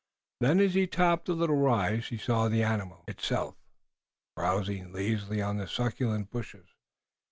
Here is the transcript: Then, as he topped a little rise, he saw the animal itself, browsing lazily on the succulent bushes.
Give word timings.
Then, 0.39 0.59
as 0.59 0.73
he 0.73 0.87
topped 0.87 1.29
a 1.29 1.33
little 1.35 1.57
rise, 1.57 2.07
he 2.07 2.17
saw 2.17 2.49
the 2.49 2.63
animal 2.63 3.03
itself, 3.07 3.53
browsing 4.35 4.91
lazily 4.91 5.43
on 5.43 5.57
the 5.57 5.67
succulent 5.67 6.31
bushes. 6.31 6.69